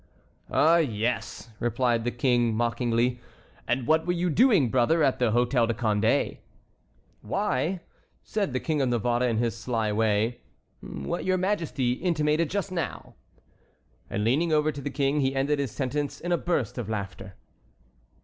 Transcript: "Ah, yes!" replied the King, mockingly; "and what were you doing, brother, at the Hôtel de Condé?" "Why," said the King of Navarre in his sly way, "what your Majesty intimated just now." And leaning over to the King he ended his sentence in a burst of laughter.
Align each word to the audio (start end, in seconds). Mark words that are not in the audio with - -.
"Ah, 0.49 0.77
yes!" 0.77 1.51
replied 1.59 2.05
the 2.05 2.09
King, 2.09 2.55
mockingly; 2.55 3.19
"and 3.67 3.85
what 3.85 4.07
were 4.07 4.13
you 4.13 4.31
doing, 4.31 4.69
brother, 4.69 5.03
at 5.03 5.19
the 5.19 5.29
Hôtel 5.31 5.67
de 5.67 5.75
Condé?" 5.75 6.37
"Why," 7.21 7.81
said 8.23 8.51
the 8.51 8.59
King 8.59 8.81
of 8.81 8.89
Navarre 8.89 9.21
in 9.25 9.37
his 9.37 9.55
sly 9.55 9.91
way, 9.91 10.39
"what 10.79 11.23
your 11.23 11.37
Majesty 11.37 11.91
intimated 11.91 12.49
just 12.49 12.71
now." 12.71 13.13
And 14.09 14.23
leaning 14.23 14.51
over 14.51 14.71
to 14.71 14.81
the 14.81 14.89
King 14.89 15.19
he 15.19 15.35
ended 15.35 15.59
his 15.59 15.69
sentence 15.69 16.19
in 16.19 16.31
a 16.31 16.35
burst 16.37 16.79
of 16.79 16.89
laughter. 16.89 17.35